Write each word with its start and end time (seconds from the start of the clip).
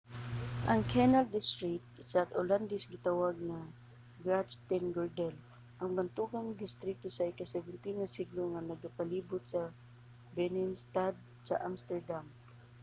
ang 0.71 0.81
canal 0.93 1.25
district 1.37 1.85
sa 2.11 2.21
olandes 2.41 2.83
gitawag 2.93 3.35
nga 3.51 3.61
grachtengordel 4.23 5.35
ang 5.81 5.91
bantogang 5.97 6.49
distrito 6.63 7.07
sa 7.13 7.27
ika-17 7.31 7.85
nga 7.99 8.13
siglo 8.15 8.43
nga 8.49 8.61
nagapalibot 8.69 9.43
sa 9.47 9.61
binnenstad 10.35 11.15
sa 11.47 11.55
amsterdam 11.69 12.25